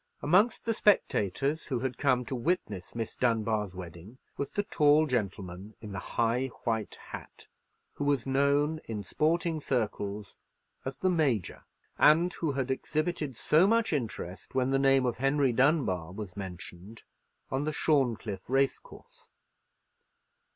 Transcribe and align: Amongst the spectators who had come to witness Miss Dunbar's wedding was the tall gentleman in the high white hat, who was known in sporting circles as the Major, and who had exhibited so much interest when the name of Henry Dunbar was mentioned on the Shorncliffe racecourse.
Amongst 0.23 0.65
the 0.65 0.73
spectators 0.73 1.67
who 1.67 1.81
had 1.81 1.99
come 1.99 2.25
to 2.25 2.33
witness 2.35 2.95
Miss 2.95 3.15
Dunbar's 3.15 3.75
wedding 3.75 4.17
was 4.35 4.49
the 4.49 4.63
tall 4.63 5.05
gentleman 5.05 5.75
in 5.79 5.91
the 5.91 5.99
high 5.99 6.47
white 6.63 6.95
hat, 7.09 7.47
who 7.93 8.05
was 8.05 8.25
known 8.25 8.81
in 8.85 9.03
sporting 9.03 9.59
circles 9.61 10.37
as 10.85 10.97
the 10.97 11.09
Major, 11.11 11.65
and 11.99 12.33
who 12.33 12.53
had 12.53 12.71
exhibited 12.71 13.37
so 13.37 13.67
much 13.67 13.93
interest 13.93 14.55
when 14.55 14.71
the 14.71 14.79
name 14.79 15.05
of 15.05 15.17
Henry 15.19 15.51
Dunbar 15.53 16.11
was 16.11 16.35
mentioned 16.35 17.03
on 17.51 17.65
the 17.65 17.71
Shorncliffe 17.71 18.49
racecourse. 18.49 19.27